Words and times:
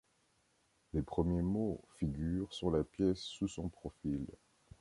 Les 0.93 1.03
premiers 1.03 1.43
mots 1.43 1.83
figurent 1.99 2.51
sur 2.51 2.71
la 2.71 2.83
pièce 2.83 3.19
sous 3.21 3.47
son 3.47 3.69
profil. 3.69 4.25